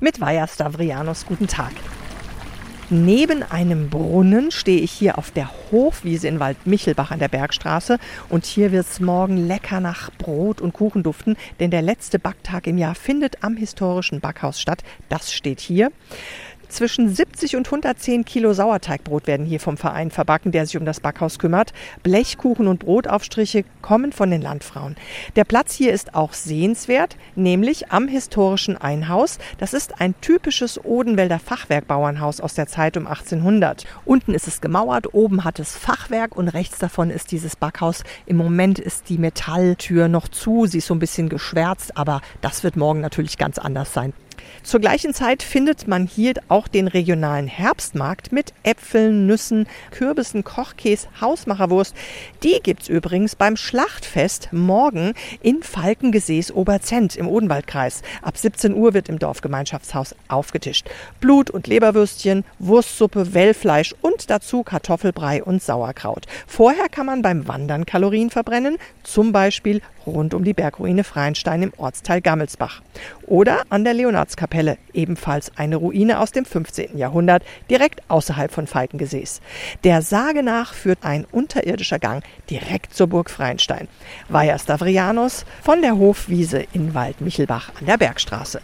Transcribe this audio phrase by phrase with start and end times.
[0.00, 1.26] mit Vaja Stavrianos.
[1.26, 1.72] Guten Tag.
[2.92, 8.46] Neben einem Brunnen stehe ich hier auf der Hofwiese in Waldmichelbach an der Bergstraße und
[8.46, 12.78] hier wird es morgen lecker nach Brot und Kuchen duften, denn der letzte Backtag im
[12.78, 14.82] Jahr findet am historischen Backhaus statt.
[15.08, 15.92] Das steht hier.
[16.70, 21.00] Zwischen 70 und 110 Kilo Sauerteigbrot werden hier vom Verein verbacken, der sich um das
[21.00, 21.72] Backhaus kümmert.
[22.04, 24.94] Blechkuchen und Brotaufstriche kommen von den Landfrauen.
[25.34, 29.38] Der Platz hier ist auch sehenswert, nämlich am historischen Einhaus.
[29.58, 33.84] Das ist ein typisches Odenwälder Fachwerkbauernhaus aus der Zeit um 1800.
[34.04, 38.04] Unten ist es gemauert, oben hat es Fachwerk und rechts davon ist dieses Backhaus.
[38.26, 42.62] Im Moment ist die Metalltür noch zu, sie ist so ein bisschen geschwärzt, aber das
[42.62, 44.12] wird morgen natürlich ganz anders sein.
[44.62, 51.08] Zur gleichen Zeit findet man hier auch den regionalen Herbstmarkt mit Äpfeln, Nüssen, Kürbissen, Kochkäse,
[51.20, 51.94] Hausmacherwurst.
[52.42, 58.02] Die gibt's übrigens beim Schlachtfest morgen in Falkengesäß Oberzent im Odenwaldkreis.
[58.22, 60.88] Ab 17 Uhr wird im Dorfgemeinschaftshaus aufgetischt.
[61.20, 66.26] Blut- und Leberwürstchen, Wurstsuppe, Wellfleisch und dazu Kartoffelbrei und Sauerkraut.
[66.46, 71.72] Vorher kann man beim Wandern Kalorien verbrennen, zum Beispiel rund um die Bergruine Freienstein im
[71.76, 72.82] Ortsteil Gammelsbach.
[73.26, 73.94] Oder an der
[74.30, 76.96] Leonardskapelle, ebenfalls eine Ruine aus dem 15.
[76.96, 79.40] Jahrhundert, direkt außerhalb von Falkengesäß.
[79.84, 83.88] Der Sage nach führt ein unterirdischer Gang direkt zur Burg Freienstein.
[84.28, 88.60] Weiher Stavrianos von der Hofwiese in Waldmichelbach an der Bergstraße.